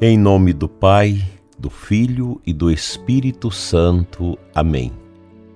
[0.00, 1.20] Em nome do Pai,
[1.58, 4.38] do Filho e do Espírito Santo.
[4.54, 4.92] Amém.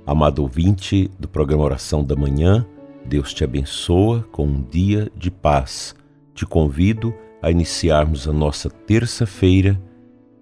[0.04, 2.66] Amado ouvinte do programa Oração da Manhã,
[3.04, 5.94] Deus te abençoa com um dia de paz.
[6.34, 9.80] Te convido a iniciarmos a nossa terça-feira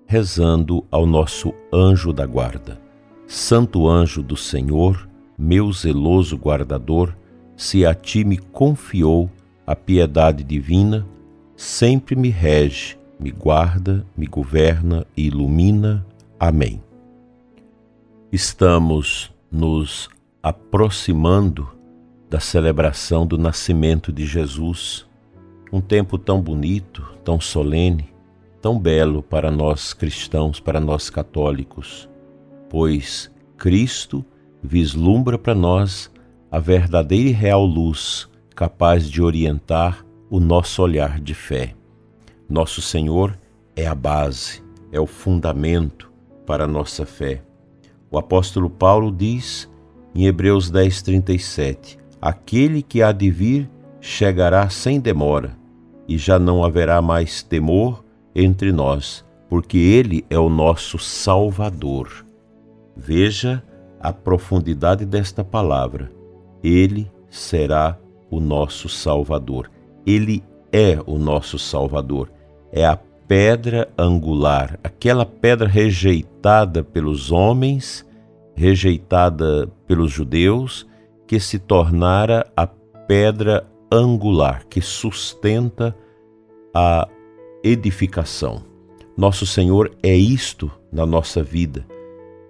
[0.07, 2.81] rezando ao nosso anjo da guarda.
[3.27, 7.15] Santo anjo do Senhor, meu zeloso guardador,
[7.55, 9.31] se a ti me confiou
[9.67, 11.07] a piedade divina,
[11.55, 16.07] sempre me rege me guarda, me governa e ilumina.
[16.39, 16.83] Amém.
[18.33, 20.09] Estamos nos
[20.43, 21.69] aproximando
[22.31, 25.07] da celebração do nascimento de Jesus,
[25.71, 28.09] um tempo tão bonito, tão solene,
[28.63, 32.09] tão belo para nós cristãos, para nós católicos,
[32.71, 34.25] pois Cristo
[34.63, 36.11] vislumbra para nós
[36.51, 41.75] a verdadeira e real luz capaz de orientar o nosso olhar de fé.
[42.51, 43.39] Nosso Senhor
[43.77, 46.11] é a base, é o fundamento
[46.45, 47.45] para a nossa fé.
[48.11, 49.71] O apóstolo Paulo diz
[50.13, 55.57] em Hebreus 10:37: Aquele que há de vir chegará sem demora,
[56.09, 62.27] e já não haverá mais temor entre nós, porque ele é o nosso Salvador.
[62.97, 63.63] Veja
[64.01, 66.11] a profundidade desta palavra.
[66.65, 67.97] Ele será
[68.29, 69.71] o nosso Salvador.
[70.05, 72.29] Ele é o nosso Salvador
[72.73, 78.07] é a pedra angular, aquela pedra rejeitada pelos homens,
[78.55, 80.87] rejeitada pelos judeus,
[81.27, 85.97] que se tornara a pedra angular que sustenta
[86.73, 87.09] a
[87.63, 88.65] edificação.
[89.17, 91.85] Nosso Senhor é isto na nossa vida.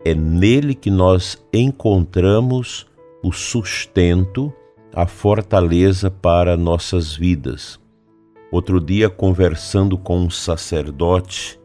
[0.05, 2.86] É nele que nós encontramos
[3.22, 4.52] o sustento,
[4.94, 7.80] a fortaleza para nossas vidas.
[8.52, 11.56] Outro dia, conversando com um sacerdote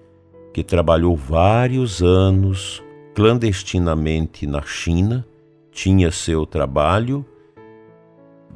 [0.54, 2.84] que trabalhou vários anos
[3.16, 5.26] clandestinamente na China,
[5.72, 7.26] tinha seu trabalho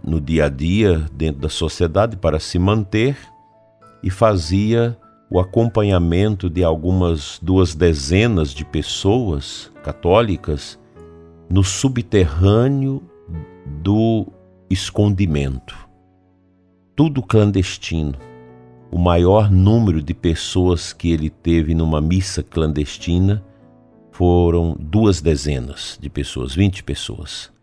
[0.03, 3.17] no dia a dia dentro da sociedade para se manter
[4.03, 4.95] e fazia
[5.27, 10.79] o acompanhamento de algumas duas dezenas de pessoas católicas
[11.49, 13.01] no subterrâneo
[13.65, 14.27] do
[14.69, 15.88] escondimento
[16.99, 18.13] tudo clandestino.
[18.91, 23.41] O maior número de pessoas que ele teve numa missa clandestina
[24.11, 27.53] foram duas dezenas de pessoas, vinte pessoas.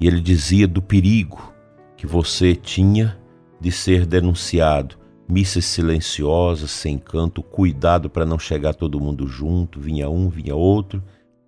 [0.00, 1.54] E ele dizia do perigo
[1.96, 3.16] que você tinha
[3.60, 4.96] de ser denunciado.
[5.28, 11.00] Missas silenciosas, sem canto, cuidado para não chegar todo mundo junto, vinha um, vinha outro,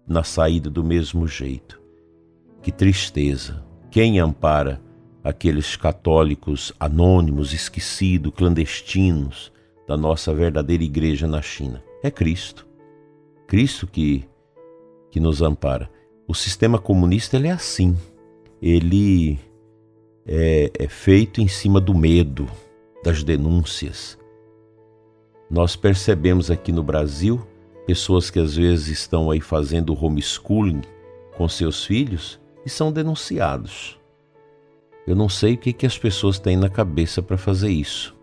[0.07, 1.83] na saída do mesmo jeito.
[2.63, 3.61] Que tristeza!
[3.91, 4.81] Quem ampara
[5.25, 9.51] aqueles católicos anônimos, esquecidos, clandestinos
[9.89, 11.83] da nossa verdadeira igreja na China.
[12.03, 12.67] É Cristo.
[13.47, 14.29] Cristo que,
[15.11, 15.91] que nos ampara.
[16.29, 17.97] O sistema comunista ele é assim.
[18.61, 19.39] Ele
[20.27, 22.47] é, é feito em cima do medo,
[23.03, 24.19] das denúncias.
[25.51, 27.47] Nós percebemos aqui no Brasil
[27.87, 30.83] pessoas que às vezes estão aí fazendo homeschooling
[31.37, 33.99] com seus filhos e são denunciados.
[35.07, 38.17] Eu não sei o que, que as pessoas têm na cabeça para fazer isso.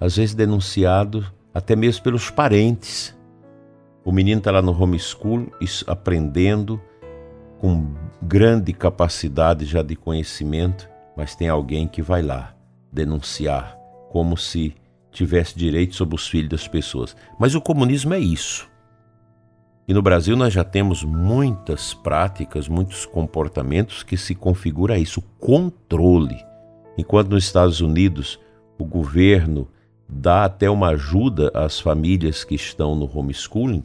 [0.00, 3.16] Às vezes denunciado até mesmo pelos parentes.
[4.04, 5.46] O menino está lá no homeschool
[5.86, 6.80] aprendendo
[7.60, 12.54] com grande capacidade já de conhecimento, mas tem alguém que vai lá
[12.90, 13.76] denunciar
[14.10, 14.74] como se
[15.12, 17.14] tivesse direito sobre os filhos das pessoas.
[17.38, 18.71] Mas o comunismo é isso.
[19.86, 26.38] E no Brasil nós já temos muitas práticas, muitos comportamentos que se configura isso, controle.
[26.96, 28.38] Enquanto nos Estados Unidos
[28.78, 29.68] o governo
[30.08, 33.82] dá até uma ajuda às famílias que estão no homeschooling,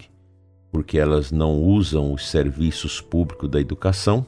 [0.71, 4.25] porque elas não usam os serviços públicos da educação,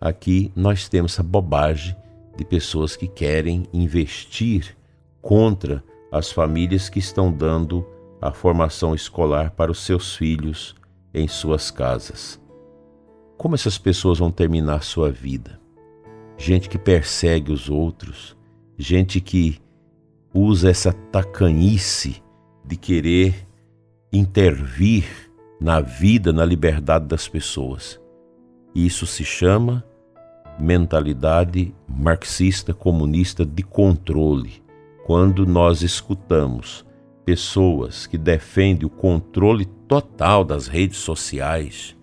[0.00, 1.96] aqui nós temos essa bobagem
[2.36, 4.76] de pessoas que querem investir
[5.22, 7.84] contra as famílias que estão dando
[8.20, 10.74] a formação escolar para os seus filhos
[11.12, 12.40] em suas casas.
[13.36, 15.60] Como essas pessoas vão terminar sua vida?
[16.38, 18.36] Gente que persegue os outros,
[18.78, 19.60] gente que
[20.32, 22.22] usa essa tacanice
[22.64, 23.46] de querer
[24.12, 25.04] intervir
[25.60, 28.00] na vida, na liberdade das pessoas.
[28.74, 29.84] Isso se chama
[30.58, 34.62] mentalidade marxista comunista de controle.
[35.04, 36.85] Quando nós escutamos
[37.26, 41.96] pessoas que defendem o controle total das redes sociais,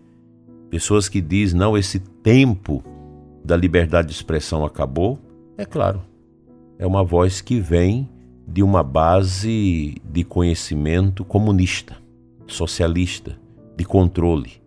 [0.69, 2.83] pessoas que dizem não, esse tempo
[3.41, 5.17] da liberdade de expressão acabou,
[5.57, 6.01] é claro,
[6.77, 8.09] é uma voz que vem
[8.45, 11.95] de uma base de conhecimento comunista,
[12.45, 13.39] socialista,
[13.77, 14.61] de controle.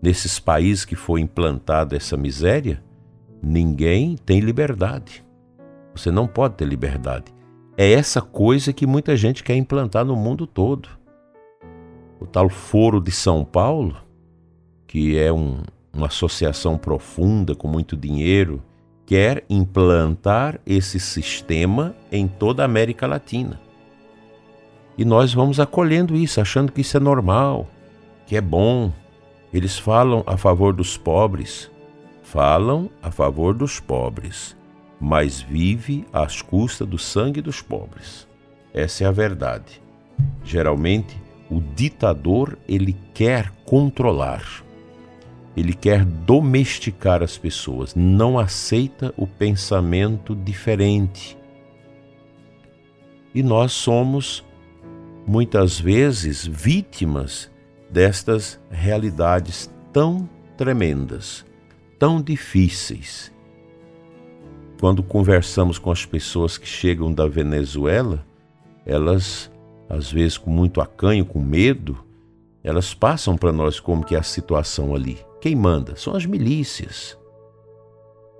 [0.00, 2.82] Nesses países que foi implantada essa miséria,
[3.42, 5.22] ninguém tem liberdade.
[5.94, 7.34] Você não pode ter liberdade.
[7.82, 10.86] É essa coisa que muita gente quer implantar no mundo todo.
[12.20, 13.96] O tal Foro de São Paulo,
[14.86, 18.62] que é um, uma associação profunda com muito dinheiro,
[19.06, 23.58] quer implantar esse sistema em toda a América Latina.
[24.98, 27.66] E nós vamos acolhendo isso, achando que isso é normal,
[28.26, 28.92] que é bom.
[29.54, 31.70] Eles falam a favor dos pobres,
[32.22, 34.54] falam a favor dos pobres,
[35.00, 38.28] mas vive às custas do sangue dos pobres.
[38.74, 39.80] Essa é a verdade.
[40.44, 41.16] Geralmente,
[41.50, 44.44] o ditador ele quer controlar
[45.56, 51.36] ele quer domesticar as pessoas, não aceita o pensamento diferente.
[53.34, 54.44] E nós somos,
[55.26, 57.50] muitas vezes, vítimas
[57.90, 61.44] destas realidades tão tremendas,
[61.98, 63.32] tão difíceis.
[64.80, 68.24] Quando conversamos com as pessoas que chegam da Venezuela,
[68.86, 69.50] elas,
[69.86, 72.02] às vezes com muito acanho, com medo,
[72.64, 75.18] elas passam para nós como que é a situação ali.
[75.38, 75.96] Quem manda?
[75.96, 77.18] São as milícias.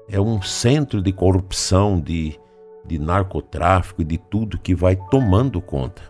[0.09, 2.41] É um centro de corrupção, de,
[2.87, 6.01] de narcotráfico, de tudo que vai tomando conta.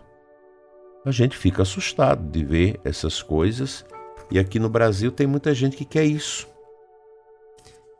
[1.05, 3.85] A gente fica assustado de ver essas coisas
[4.31, 6.47] e aqui no Brasil tem muita gente que quer isso.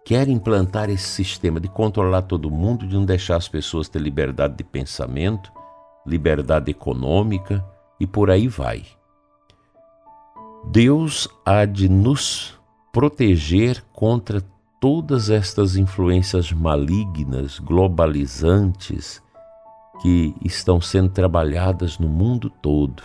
[0.04, 4.56] Quer implantar esse sistema de controlar todo mundo, de não deixar as pessoas ter liberdade
[4.56, 5.52] de pensamento,
[6.06, 7.64] liberdade econômica
[8.00, 8.84] e por aí vai.
[10.72, 12.60] Deus há de nos
[12.92, 14.42] proteger contra
[14.80, 19.22] todas estas influências malignas, globalizantes,
[20.02, 23.04] que estão sendo trabalhadas no mundo todo,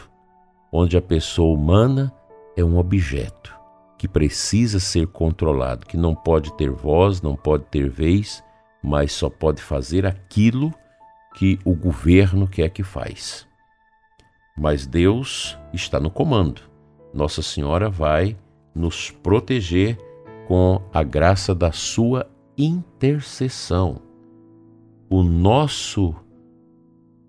[0.72, 2.10] onde a pessoa humana
[2.56, 3.54] é um objeto
[3.98, 8.42] que precisa ser controlado, que não pode ter voz, não pode ter vez,
[8.82, 10.72] mas só pode fazer aquilo
[11.34, 13.46] que o governo quer que faz.
[14.56, 16.62] Mas Deus está no comando.
[17.12, 18.36] Nossa Senhora vai
[18.74, 19.98] nos proteger
[20.46, 24.00] com a graça da sua intercessão.
[25.08, 26.14] O nosso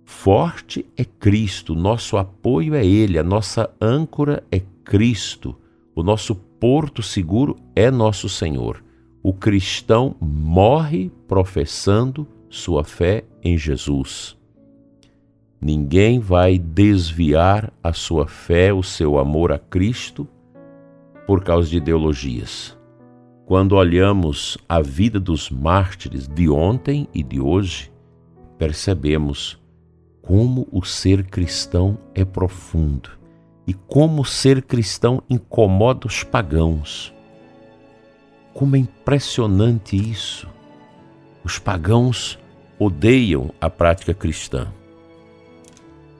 [0.05, 5.55] forte é Cristo, nosso apoio é Ele, a nossa âncora é Cristo,
[5.93, 8.83] o nosso porto seguro é nosso Senhor.
[9.21, 14.37] O cristão morre professando sua fé em Jesus.
[15.59, 20.27] Ninguém vai desviar a sua fé, o seu amor a Cristo
[21.25, 22.77] por causa de ideologias.
[23.45, 27.91] Quando olhamos a vida dos mártires de ontem e de hoje,
[28.57, 29.59] percebemos
[30.21, 33.16] como o ser cristão é profundo
[33.67, 37.13] e como ser cristão incomoda os pagãos.
[38.53, 40.47] Como é impressionante isso!
[41.43, 42.39] Os pagãos
[42.79, 44.67] odeiam a prática cristã,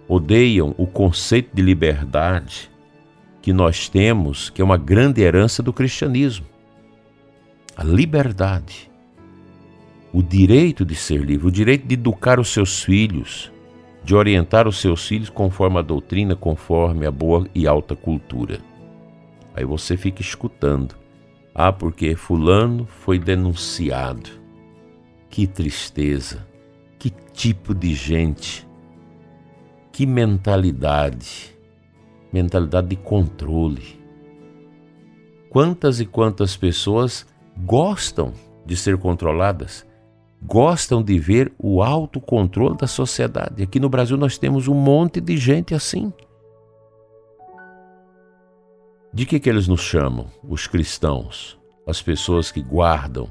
[0.07, 2.69] odeiam o conceito de liberdade,
[3.41, 6.45] que nós temos, que é uma grande herança do cristianismo.
[7.75, 8.91] A liberdade,
[10.11, 13.51] o direito de ser livre, o direito de educar os seus filhos,
[14.07, 18.61] de orientar os seus filhos conforme a doutrina, conforme a boa e alta cultura.
[19.53, 20.95] Aí você fica escutando.
[21.53, 24.29] Ah, porque Fulano foi denunciado.
[25.29, 26.47] Que tristeza!
[26.97, 28.65] Que tipo de gente!
[29.91, 31.57] Que mentalidade!
[32.31, 33.99] mentalidade de controle.
[35.49, 37.25] Quantas e quantas pessoas
[37.57, 38.31] gostam
[38.65, 39.86] de ser controladas,
[40.41, 43.63] gostam de ver o autocontrole da sociedade.
[43.63, 46.13] Aqui no Brasil nós temos um monte de gente assim.
[49.13, 53.29] De que, que eles nos chamam, os cristãos, as pessoas que guardam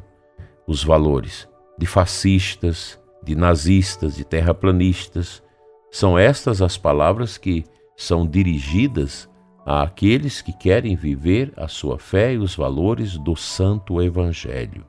[0.67, 1.49] os valores?
[1.79, 5.43] De fascistas, de nazistas, de terraplanistas.
[5.91, 7.65] São estas as palavras que
[7.97, 9.29] são dirigidas
[9.65, 14.87] àqueles que querem viver a sua fé e os valores do Santo Evangelho.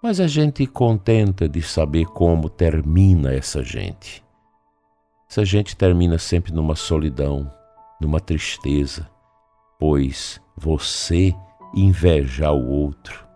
[0.00, 4.24] Mas a gente contenta de saber como termina essa gente.
[5.28, 7.50] Essa gente termina sempre numa solidão,
[8.00, 9.10] numa tristeza,
[9.76, 11.34] pois você
[11.74, 13.26] invejar o outro,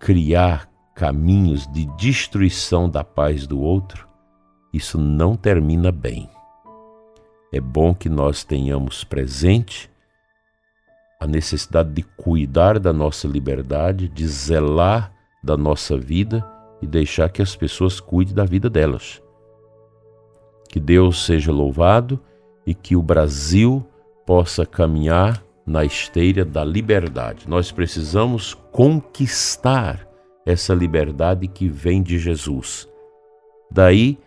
[0.00, 4.08] criar caminhos de destruição da paz do outro,
[4.72, 6.28] isso não termina bem.
[7.52, 9.88] É bom que nós tenhamos presente
[11.20, 15.15] a necessidade de cuidar da nossa liberdade, de zelar
[15.46, 16.44] da nossa vida
[16.82, 19.22] e deixar que as pessoas cuidem da vida delas.
[20.68, 22.20] Que Deus seja louvado
[22.66, 23.86] e que o Brasil
[24.26, 27.48] possa caminhar na esteira da liberdade.
[27.48, 30.06] Nós precisamos conquistar
[30.44, 32.88] essa liberdade que vem de Jesus.
[33.70, 34.18] Daí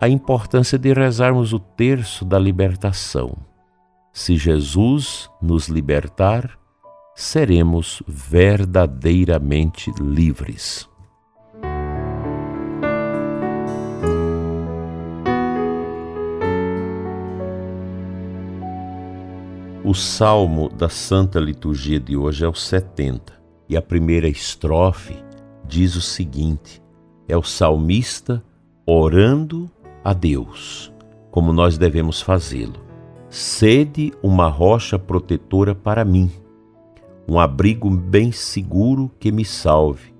[0.00, 3.36] a importância de rezarmos o terço da libertação.
[4.12, 6.59] Se Jesus nos libertar,
[7.14, 10.88] seremos verdadeiramente livres.
[19.82, 23.32] O salmo da Santa Liturgia de hoje é o 70
[23.68, 25.16] e a primeira estrofe
[25.66, 26.80] diz o seguinte:
[27.26, 28.42] é o salmista
[28.86, 29.70] orando
[30.04, 30.92] a Deus,
[31.30, 32.80] como nós devemos fazê-lo.
[33.28, 36.30] Sede uma rocha protetora para mim,
[37.28, 40.14] um abrigo bem seguro que me salve,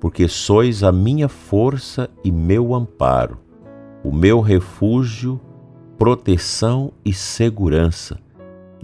[0.00, 3.38] porque sois a minha força e meu amparo,
[4.04, 5.40] o meu refúgio,
[5.98, 8.18] proteção e segurança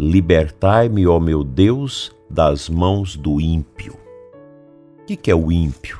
[0.00, 3.94] Libertai-me, ó meu Deus, das mãos do ímpio.
[5.02, 5.98] O que, é o ímpio?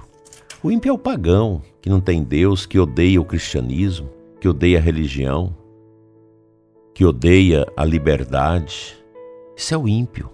[0.63, 4.09] O ímpio é o pagão, que não tem Deus, que odeia o cristianismo,
[4.41, 5.53] que odeia a religião,
[6.95, 8.97] que odeia a liberdade.
[9.57, 10.31] Isso é o ímpio.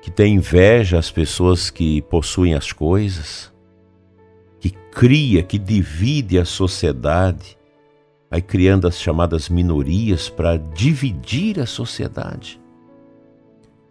[0.00, 3.52] Que tem inveja às pessoas que possuem as coisas,
[4.58, 7.58] que cria, que divide a sociedade,
[8.30, 12.60] vai criando as chamadas minorias para dividir a sociedade,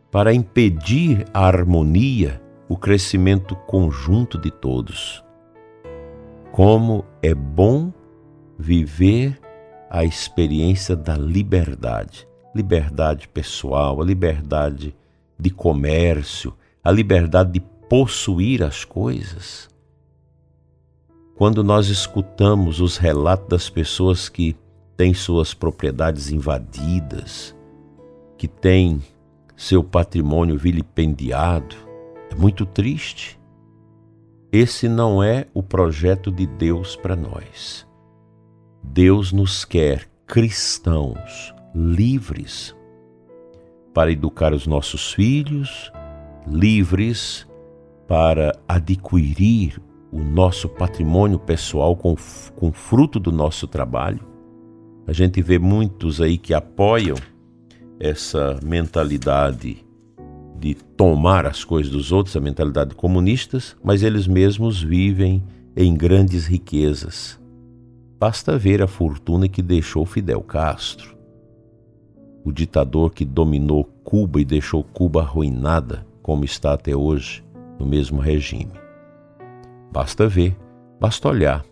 [0.10, 5.24] para impedir a harmonia, o crescimento conjunto de todos.
[6.52, 7.94] Como é bom
[8.58, 9.40] viver
[9.90, 14.96] a experiência da liberdade, liberdade pessoal, a liberdade
[15.40, 16.54] de comércio,
[16.84, 19.70] a liberdade de possuir as coisas
[21.40, 24.58] quando nós escutamos os relatos das pessoas que
[24.98, 27.56] têm suas propriedades invadidas,
[28.38, 29.02] que têm
[29.56, 31.78] seu patrimônio vilipendiado,
[32.30, 33.40] é muito triste.
[34.52, 37.88] Esse não é o projeto de Deus para nós.
[38.84, 42.76] Deus nos quer cristãos livres
[43.94, 45.92] para educar os nossos filhos,
[46.48, 47.48] livres
[48.08, 49.80] para adquirir
[50.12, 52.16] o nosso patrimônio pessoal com,
[52.56, 54.28] com fruto do nosso trabalho.
[55.06, 57.18] A gente vê muitos aí que apoiam
[58.00, 59.86] essa mentalidade
[60.58, 65.44] de tomar as coisas dos outros, a mentalidade comunistas, mas eles mesmos vivem
[65.76, 67.40] em grandes riquezas.
[68.20, 71.16] Basta ver a fortuna que deixou Fidel Castro,
[72.50, 77.44] o ditador que dominou Cuba e deixou Cuba arruinada, como está até hoje,
[77.78, 78.72] no mesmo regime.
[79.92, 80.58] Basta ver,
[81.00, 81.64] basta olhar.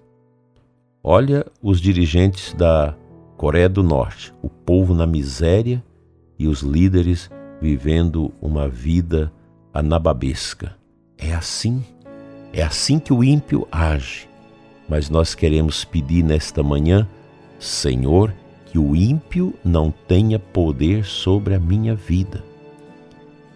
[1.03, 2.95] Olha os dirigentes da
[3.35, 5.83] Coreia do Norte, o povo na miséria
[6.37, 7.29] e os líderes
[7.59, 9.31] vivendo uma vida
[9.73, 10.75] anababesca.
[11.17, 11.83] É assim,
[12.53, 14.29] é assim que o ímpio age.
[14.87, 17.07] Mas nós queremos pedir nesta manhã,
[17.59, 18.33] Senhor,
[18.77, 22.43] que o ímpio não tenha poder sobre a minha vida.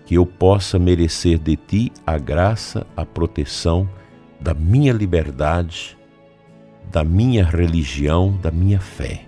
[0.03, 3.87] Que eu possa merecer de ti a graça, a proteção,
[4.39, 5.95] da minha liberdade,
[6.91, 9.25] da minha religião, da minha fé.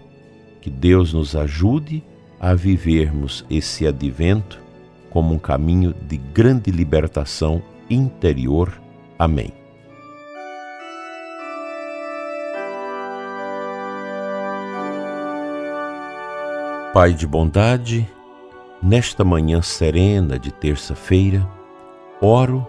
[0.62, 2.04] Que Deus nos ajude
[2.40, 4.60] a vivermos esse advento
[5.12, 8.82] como um caminho de grande libertação interior.
[9.20, 9.63] Amém.
[16.94, 18.08] Pai de bondade,
[18.80, 21.44] nesta manhã serena de terça-feira,
[22.22, 22.68] oro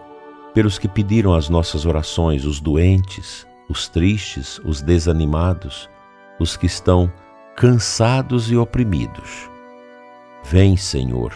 [0.55, 5.91] pelos que pediram as nossas orações, os doentes, os tristes, os desanimados,
[6.41, 7.13] os que estão
[7.55, 9.51] cansados e oprimidos.
[10.43, 11.35] Vem, Senhor,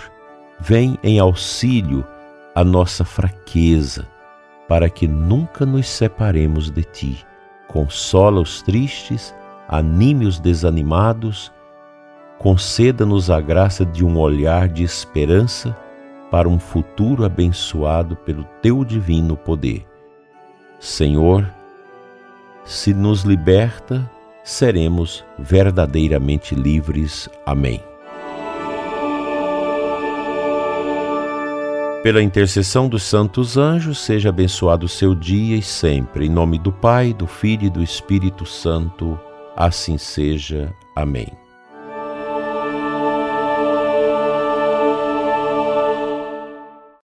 [0.59, 2.07] vem em auxílio
[2.55, 4.09] à nossa fraqueza,
[4.67, 7.27] para que nunca nos separemos de Ti.
[7.67, 9.35] Consola os tristes,
[9.69, 11.53] anime os desanimados,
[12.39, 15.77] conceda-nos a graça de um olhar de esperança
[16.31, 19.85] para um futuro abençoado pelo teu divino poder.
[20.79, 21.53] Senhor,
[22.65, 24.09] se nos liberta,
[24.45, 27.29] seremos verdadeiramente livres.
[27.45, 27.83] Amém.
[32.03, 36.27] Pela intercessão dos santos anjos, seja abençoado o seu dia e sempre.
[36.27, 39.19] Em nome do Pai, do Filho e do Espírito Santo,
[39.57, 40.73] assim seja.
[40.95, 41.48] Amém.